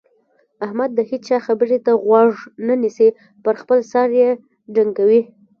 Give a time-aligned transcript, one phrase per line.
[0.65, 2.33] احمد د هيچا خبرې ته غوږ
[2.67, 3.07] نه نيسي؛
[3.43, 4.29] پر خپل سر يې
[4.73, 5.21] ډنګوي.